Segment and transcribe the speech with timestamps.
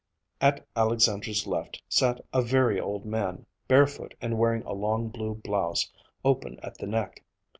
[0.41, 5.91] At Alexandra's left sat a very old man, barefoot and wearing a long blue blouse,
[6.25, 7.23] open at the neck.